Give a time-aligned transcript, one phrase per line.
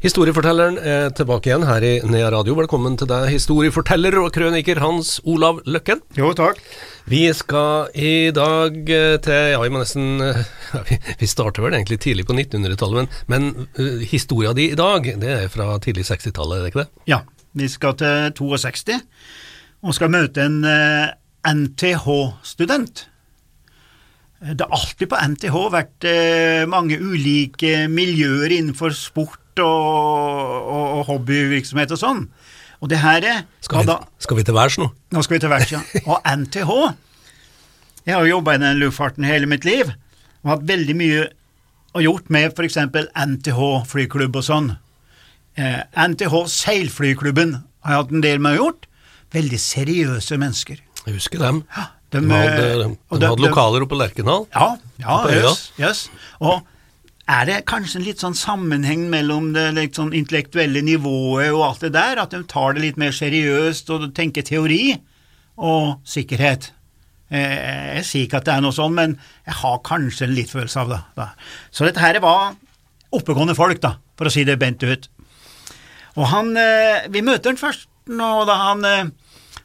[0.00, 2.54] Historiefortelleren er tilbake igjen her i Nea Radio.
[2.56, 6.00] Velkommen til deg, historieforteller og krøniker Hans Olav Løkken.
[6.16, 6.56] Jo, takk.
[7.04, 10.40] Vi skal i dag eh, til Ja, vi må nesten eh,
[10.72, 10.80] ja,
[11.20, 15.34] vi, starter vel egentlig tidlig på 1900-tallet, men, men uh, historia di i dag, det
[15.34, 17.04] er fra tidlig 60-tallet, er det ikke det?
[17.12, 17.20] Ja,
[17.60, 18.96] vi skal til 62
[19.84, 21.12] og skal møte en uh,
[21.44, 23.04] NTH-student.
[24.40, 31.04] Det har alltid på NTH vært eh, mange ulike miljøer innenfor sport og, og, og
[31.10, 32.22] hobbyvirksomhet og sånn.
[32.80, 34.86] Og det her er Skal vi, da, skal vi til værs nå?
[35.12, 35.80] Nå skal vi til værs, ja.
[36.06, 36.70] Og NTH
[38.06, 39.90] Jeg har jo jobba i den luftfarten hele mitt liv,
[40.42, 41.26] og hatt veldig mye
[41.92, 42.76] og gjort med f.eks.
[42.78, 43.60] NTH
[43.90, 44.68] flyklubb og sånn.
[45.58, 48.86] Eh, NTH seilflyklubben har jeg hatt en del med å gjort.
[49.34, 50.78] Veldig seriøse mennesker.
[51.04, 51.64] Jeg husker dem.
[52.14, 54.46] De, De hadde, eh, de de- hadde lokaler oppe på Lerkendal.
[54.54, 54.70] Ja,
[55.02, 55.64] ja, jøss.
[55.82, 56.04] Yes,
[56.40, 56.62] Og
[57.30, 61.92] er det kanskje en litt sånn sammenheng mellom det sånn intellektuelle nivået og alt det
[61.94, 64.96] der, at de tar det litt mer seriøst og tenker teori
[65.60, 66.72] og sikkerhet?
[67.30, 69.14] Jeg sier ikke at det er noe sånn, men
[69.46, 70.98] jeg har kanskje en litt følelse av det.
[71.14, 71.28] Da.
[71.70, 72.56] Så dette her var
[73.14, 75.06] oppegående folk, da, for å si det bent ut.
[76.18, 79.10] Og han, eh, Vi møter han først nå da han eh,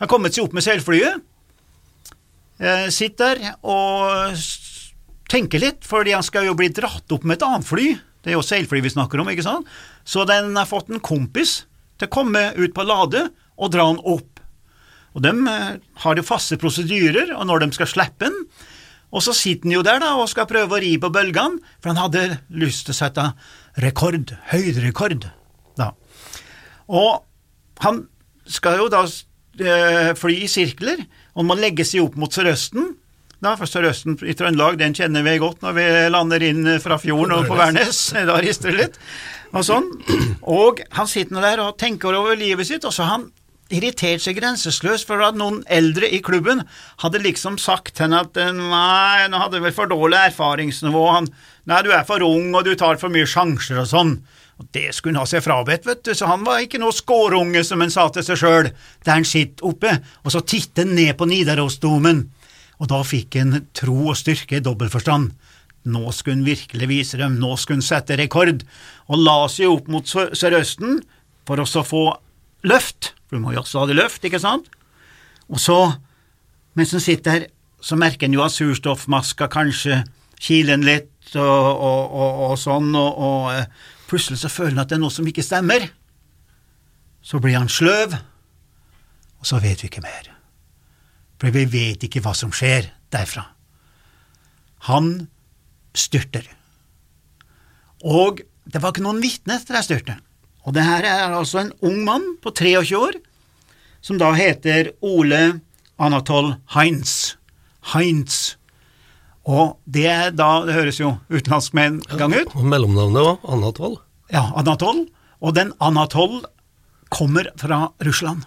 [0.00, 1.20] har kommet seg opp med seilflyet.
[2.60, 4.36] Eh, Sitter og
[5.30, 7.86] tenker litt, fordi han skal jo bli dratt opp med et annet fly.
[8.20, 9.68] Det er jo seilfly vi snakker om, ikke sant?
[10.04, 11.62] Så den har fått en kompis
[12.00, 13.28] til å komme ut på Lade
[13.60, 14.40] og dra han opp.
[15.16, 18.36] Og de eh, har jo faste prosedyrer, og når de skal slippe den,
[19.10, 21.90] og så sitter han jo der da og skal prøve å ri på bølgene, for
[21.90, 23.26] han hadde lyst til å sette
[23.82, 25.26] rekord, høyderekord.
[26.90, 27.22] Og
[27.84, 28.04] han
[28.50, 31.04] skal jo da eh, fly i sirkler,
[31.38, 32.94] og må legge seg opp mot Sørøsten.
[33.40, 37.38] Da, for Sørøsten i Trøndelag, den kjenner vi godt når vi lander inn fra fjorden
[37.38, 38.00] og på Værnes.
[38.28, 38.98] Da rister det litt.
[39.56, 39.86] Og sånn.
[40.44, 43.30] Og han sitter nå der og tenker over livet sitt, og så har han
[43.70, 46.64] irritert seg grenseløst for at noen eldre i klubben
[47.02, 51.28] hadde liksom sagt til henne at eh, nei, nå hadde vel for dårlig erfaringsnivå, han,
[51.70, 54.12] nei, du er for ung og du tar for mye sjanser og sånn.
[54.60, 57.62] Og Det skulle han ha seg frabedt, vet du, så han var ikke noe skårunge,
[57.64, 58.68] som han sa til seg sjøl,
[59.06, 62.26] der han sitter oppe, og så titter han ned på Nidarosdomen,
[62.80, 65.30] og da fikk han tro og styrke i dobbeltforstand.
[65.90, 68.64] Nå skulle han virkelig vise dem, nå skulle han sette rekord,
[69.08, 71.00] og la seg opp mot Sø- Sørøsten
[71.48, 72.02] for å få
[72.68, 74.68] løft, for du må jo også ha det løft, ikke sant?
[75.50, 75.78] Og så,
[76.78, 77.46] mens han sitter der,
[77.80, 80.02] så merker han jo at surstoffmaska kanskje
[80.40, 83.64] kiler han litt og, og, og, og sånn, og eh,
[84.10, 85.86] plutselig så føler han at det er noe som ikke stemmer.
[87.24, 88.16] Så blir han sløv,
[89.40, 90.28] og så vet vi ikke mer.
[91.40, 93.46] For vi vet ikke hva som skjer derfra.
[94.90, 95.28] Han
[95.96, 96.44] styrter.
[98.04, 100.18] Og det var ikke noen vitne til jeg styrte.
[100.68, 103.16] Og det her er altså en ung mann på 23 år,
[104.04, 105.60] som da heter Ole
[106.00, 107.34] Anatol Heinz.
[107.94, 108.56] Heinz.
[109.48, 113.40] Og det er da, det høres jo utenlandsk med en gang ut, Og mellomnavnet var
[113.56, 113.96] Anatol.
[114.32, 115.06] ja, Anatol,
[115.40, 116.42] og den Anatol
[117.10, 118.44] kommer fra Russland.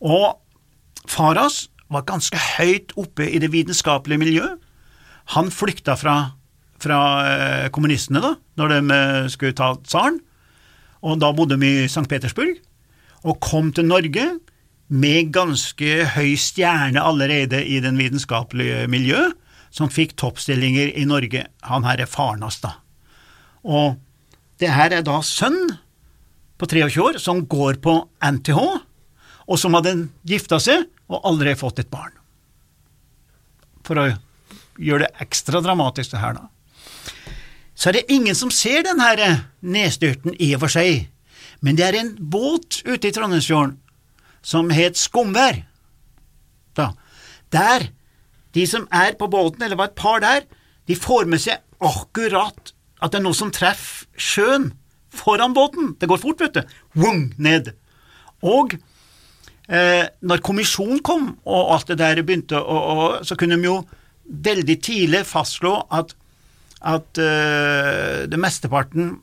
[0.00, 0.40] Og
[1.10, 4.60] Faras var ganske høyt oppe i det vitenskapelige miljøet.
[5.36, 6.16] Han flykta fra,
[6.80, 10.20] fra eh, kommunistene da, når de eh, skulle ta tsaren,
[11.04, 12.06] og da bodde de i St.
[12.08, 12.56] Petersburg,
[13.24, 14.26] og kom til Norge
[14.92, 19.36] med ganske høy stjerne allerede i den vitenskapelige miljøet,
[19.74, 21.48] som fikk toppstillinger i Norge.
[21.66, 22.76] Han her er faren hans, da.
[23.64, 23.96] Og
[24.62, 25.58] det her er da sønn
[26.60, 28.60] på 23 år som går på NTH,
[29.44, 29.96] og som hadde
[30.28, 32.14] gifta seg og aldri fått et barn.
[33.84, 34.06] For å
[34.80, 36.48] gjøre det ekstra dramatisk det her, da.
[37.74, 39.20] Så er det ingen som ser den her
[39.60, 41.08] nedstyrten i og for seg,
[41.64, 43.78] men det er en båt ute i Trondheimsfjorden
[44.44, 45.62] som het Skumvær.
[46.76, 46.92] Da.
[47.54, 47.88] Der,
[48.54, 50.44] de som er på båten, eller var et par der,
[50.86, 54.70] de får med seg akkurat at det er noe som treffer sjøen
[55.14, 55.94] foran båten.
[55.98, 56.76] Det går fort, vet du.
[56.98, 57.72] Wung, ned.
[58.44, 58.76] Og
[59.68, 63.78] eh, når kommisjonen kom og alt det der begynte, å, å, så kunne de jo
[64.24, 66.14] veldig tidlig fastslå at,
[66.80, 69.16] at eh, det mesteparten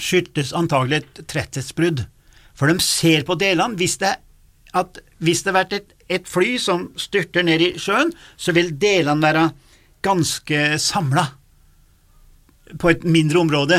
[0.00, 2.04] skyldtes antagelig et tretthetsbrudd.
[2.54, 3.78] For de ser på delene.
[3.78, 4.14] Hvis det,
[4.74, 8.74] at, hvis det har vært et, et fly som styrter ned i sjøen, så vil
[8.78, 9.48] delene være
[10.04, 11.28] ganske samla.
[12.80, 13.76] på et mindre område.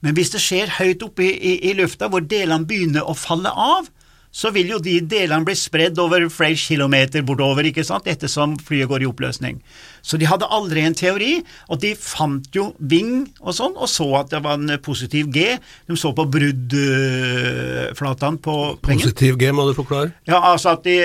[0.00, 3.52] Men hvis det skjer høyt oppe i, i, i lufta, hvor delene begynner å falle
[3.52, 3.86] av,
[4.32, 8.88] så vil jo de delene bli spredd over flere kilometer bortover, ikke sant, ettersom flyet
[8.88, 9.58] går i oppløsning.
[10.00, 14.06] Så de hadde aldri en teori, og de fant jo Ving og sånn, og så
[14.22, 15.58] at det var en positiv G.
[15.88, 19.02] De så på bruddflatene på pengen.
[19.04, 20.10] Positiv G, må du forklare?
[20.28, 20.96] Ja, altså at de,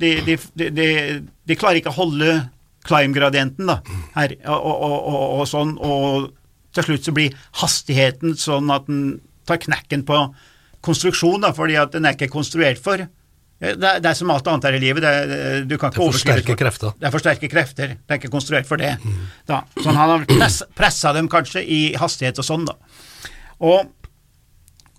[0.00, 0.38] de, de,
[0.72, 0.88] de,
[1.20, 2.28] de klarer ikke å holde
[2.88, 3.76] climb-gradienten da,
[4.16, 6.30] her, og, og, og, og sånn, og
[6.76, 10.16] til slutt så blir hastigheten sånn at den tar knekken på
[10.84, 13.06] konstruksjon, da, fordi at den er ikke konstruert for
[13.60, 15.04] det er, det er som alt annet her i livet.
[15.04, 16.92] Det er, du kan ikke Det er for sterke krefter.
[16.96, 17.90] Det er for sterke krefter.
[17.98, 18.94] Det er ikke konstruert for det.
[19.50, 19.58] Da.
[19.76, 22.78] Sånn han har press, pressa dem kanskje i hastighet og sånn, da.
[23.60, 23.90] Og,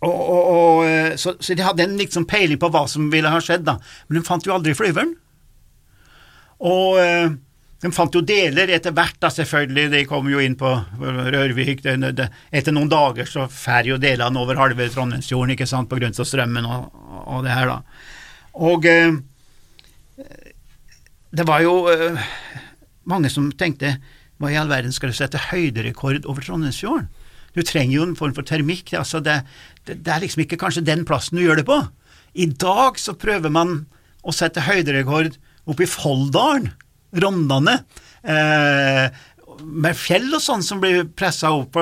[0.06, 3.42] og, og, og så, så, de hadde en liksom peiling på hva som ville ha
[3.42, 3.80] skjedd, da.
[4.06, 5.16] Men de fant jo aldri flyveren.
[6.70, 7.02] Og
[7.82, 10.70] de fant jo deler etter hvert, da selvfølgelig, de kom jo inn på
[11.02, 11.82] Rørvik.
[11.82, 16.28] Etter noen dager så fær jo delene over halve Trondheimsfjorden, ikke sant, på grunn av
[16.30, 16.92] strømmen og,
[17.26, 17.80] og, det her, da.
[18.62, 19.16] Og eh,
[21.34, 22.22] det var jo eh,
[23.10, 23.96] mange som tenkte
[24.42, 27.10] hva i all verden skal du sette høyderekord over Trondheimsfjorden?
[27.58, 28.94] Du trenger jo en form for termikk.
[28.94, 29.42] altså det,
[29.90, 31.82] det, det er liksom ikke kanskje den plassen du gjør det på.
[32.38, 33.88] I dag så prøver man
[34.22, 35.34] å sette høyderekord
[35.66, 36.70] oppe i Folldalen
[37.12, 37.84] Rondane,
[38.24, 39.08] eh,
[39.62, 41.78] med fjell og sånn som blir pressa og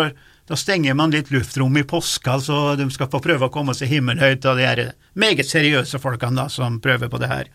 [0.49, 3.91] Da stenger man litt luftrom i påska, så de skal få prøve å komme seg
[3.91, 4.79] himmelhøyt, og de er
[5.13, 7.51] meget seriøse folkene da, som prøver på det her.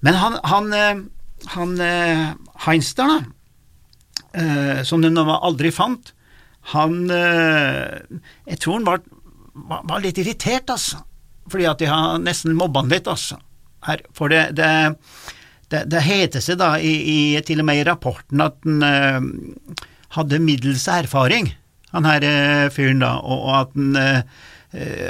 [0.00, 1.02] Men han, han, eh,
[1.52, 2.24] han eh,
[2.64, 3.18] Heinster, da,
[4.32, 6.12] eh, som de aldri fant,
[6.72, 9.04] han Jeg tror han var,
[9.86, 11.04] var litt irritert, altså,
[11.52, 13.38] fordi at de har nesten mobba han litt, altså.
[13.86, 14.70] Her, for det, det
[15.72, 19.86] det, det heter seg da i, i, til og med i rapporten at han uh,
[20.16, 21.50] hadde middels erfaring,
[21.94, 24.42] han her uh, fyren da, og, og at han uh,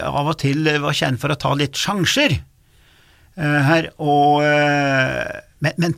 [0.07, 2.37] av og til var kjent for å ta litt sjanser
[3.37, 5.97] her, og men, men,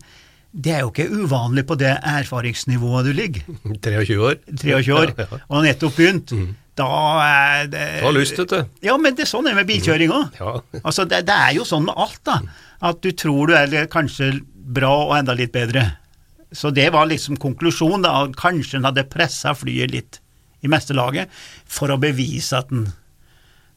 [0.51, 3.45] det er jo ikke uvanlig på det erfaringsnivået du ligger.
[3.85, 4.41] 23 år.
[4.49, 5.39] 23 år, ja, ja.
[5.45, 6.33] og nettopp begynt.
[6.33, 6.49] Mm.
[6.79, 6.89] Da
[7.25, 8.81] er det Du har lyst, vet du.
[8.87, 10.39] Ja, men det er sånn det er med bilkjøring òg.
[10.39, 10.55] Ja.
[10.85, 12.41] altså, det, det, er jo sånn med alt, da
[12.79, 15.85] at du tror du er kanskje bra og enda litt bedre.
[16.53, 20.21] Så det var liksom konklusjonen, da, kanskje en hadde pressa flyet litt
[20.65, 21.31] i mestelaget
[21.71, 22.89] for å bevise at en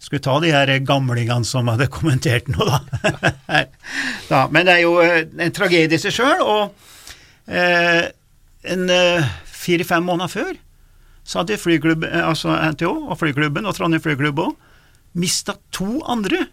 [0.01, 3.59] skulle ta de her gamlingene som hadde kommentert noe, da.
[4.31, 8.07] da men det er jo eh, en tragedie i seg sjøl, og eh,
[8.73, 10.55] en eh, fire-fem måneder før
[11.23, 14.55] så hadde flyklubb, eh, altså NTH og flyklubben og Trondheim flyklubb òg
[15.21, 16.45] mista to andre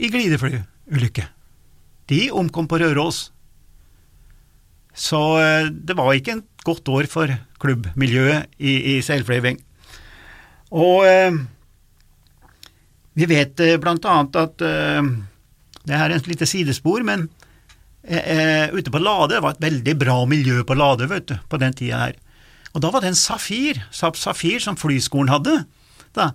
[0.00, 1.26] i glideflyulykke.
[2.08, 3.26] De omkom på Røros.
[4.92, 7.32] Så eh, det var ikke en godt år for
[7.62, 9.60] klubbmiljøet i, i seilflyving.
[10.72, 11.36] Og eh,
[13.18, 15.12] vi vet eh, blant annet at eh,
[15.82, 17.28] Det er et lite sidespor, men
[18.02, 21.60] eh, ute på Lade det var et veldig bra miljø på Lade vet du, på
[21.60, 22.20] den tida her.
[22.72, 25.64] Og da var det en Safir, Saab Safir, som flyskolen hadde.
[26.16, 26.32] da,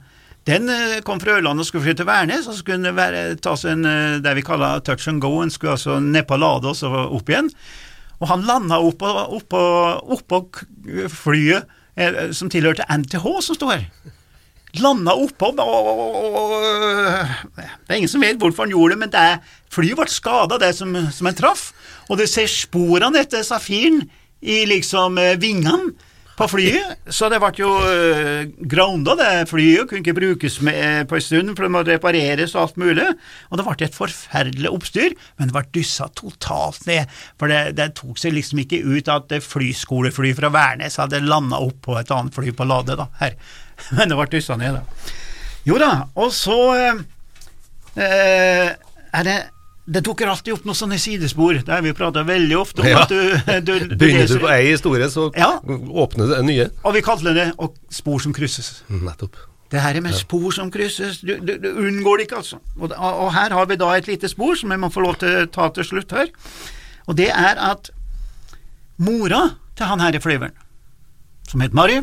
[0.47, 3.55] den eh, kom fra Ørland og skulle fly til Værnes, og så skulle den ta
[3.59, 6.71] seg en eh, det vi kaller touch and go, en skulle altså ned på Lade
[6.71, 7.49] og så opp igjen.
[8.21, 9.63] Og han landa oppå, oppå,
[10.15, 10.39] oppå
[11.11, 11.67] flyet
[11.99, 14.13] eh, som tilhørte NTH, som står her.
[14.79, 16.55] Landa oppå og, og, og,
[17.57, 19.27] Det er ingen som vet hvorfor han gjorde det, men det
[19.73, 21.71] flyet ble skada, det som, som en traff.
[22.07, 24.05] Og du ser sporene etter Safiren
[24.39, 25.91] i liksom vingene
[26.37, 29.87] på flyet, så det ble jo uh, grounda, det flyet.
[29.89, 33.07] Kunne ikke brukes med, eh, på en stund, for det må repareres og alt mulig.
[33.49, 37.09] Og det ble et forferdelig oppstyr, men det ble dyssa totalt ned.
[37.41, 41.81] For det, det, tok seg liksom ikke ut at flyskolefly fra Værnes hadde landa opp
[41.89, 43.37] på et annet fly på Lade, da, her.
[43.97, 45.13] Men det ble dyssa ned, da.
[45.67, 45.91] Jo da,
[46.21, 47.01] og så uh,
[47.97, 49.39] er det
[49.87, 51.61] det dukker alltid opp noen sånne sidespor.
[51.63, 52.87] Det har vi prata veldig ofte om.
[52.91, 53.03] Ja.
[53.05, 55.53] at du, du, du Begynner du på ei historie, så Ja.
[55.63, 56.65] åpner det nye.
[56.83, 58.81] Og vi kaller det og spor som krysses.
[58.91, 59.37] Nettopp.
[59.71, 62.59] Det her er med spor som krysses, du, du, du unngår det ikke, altså.
[62.79, 65.41] Og, og her har vi da et lite spor som jeg må få lov til
[65.41, 66.29] å ta til slutt her.
[67.07, 67.89] Og det er at
[68.97, 69.41] mora
[69.77, 70.55] til han her i flyveren,
[71.51, 71.99] som het Mari,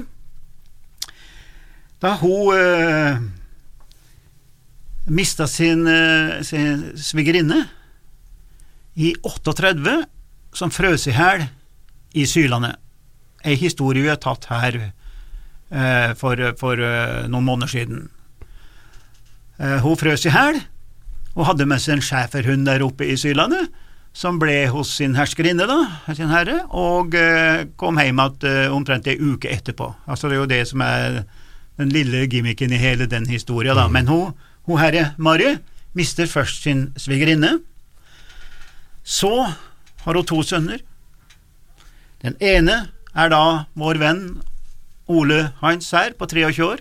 [2.05, 3.17] da hun øh,
[5.07, 7.65] mista sin, øh, sin svigerinne
[8.97, 10.05] i 38,
[10.55, 11.47] som frøs i hæl
[12.15, 12.77] i sylandet.
[13.45, 14.79] Ei historie vi har tatt her
[15.71, 18.07] eh, for, for eh, noen måneder siden.
[19.59, 20.63] Eh, hun frøs i hæl
[21.35, 23.69] og hadde med seg en schæferhund der oppe i sylandet
[24.15, 25.79] som ble hos sin herskerinne, da,
[26.15, 29.91] sin herre, og eh, kom hjem igjen eh, omtrent ei uke etterpå.
[30.07, 31.25] Altså Det er jo det som er
[31.81, 33.89] den lille gimmicken i hele den historia, da.
[33.91, 34.31] Men hun,
[34.65, 35.59] hun herre Mary
[35.95, 37.59] mister først sin svigerinne.
[39.05, 39.33] Så
[40.05, 40.81] har hun to sønner.
[42.25, 43.45] Den ene er da
[43.77, 44.25] vår venn
[45.07, 46.81] Ole Heinz her, på 23 år,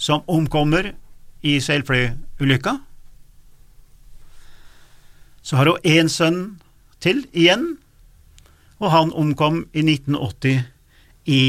[0.00, 0.94] som omkommer
[1.44, 2.78] i seilflyulykka.
[5.42, 6.60] Så har hun én sønn
[7.00, 7.76] til igjen,
[8.80, 10.64] og han omkom i 1980
[11.28, 11.42] i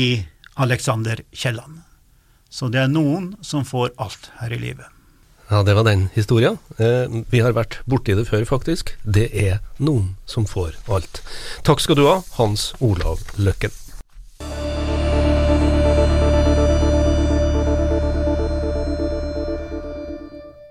[0.59, 1.79] Alexander Kielland.
[2.51, 5.00] Så det er noen som får alt her i livet.
[5.51, 6.57] Ja, det var den historia.
[6.77, 8.93] Eh, vi har vært borti det før, faktisk.
[9.03, 11.19] Det er noen som får alt.
[11.67, 13.75] Takk skal du ha, Hans Olav Løkken.